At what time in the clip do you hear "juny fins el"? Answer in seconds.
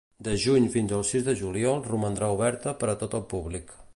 0.43-1.05